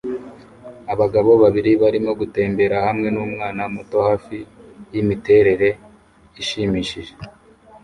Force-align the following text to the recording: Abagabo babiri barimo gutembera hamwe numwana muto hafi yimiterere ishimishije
Abagabo 0.93 1.31
babiri 1.43 1.71
barimo 1.81 2.11
gutembera 2.19 2.75
hamwe 2.87 3.07
numwana 3.11 3.61
muto 3.73 3.97
hafi 4.07 4.37
yimiterere 4.93 5.67
ishimishije 6.41 7.13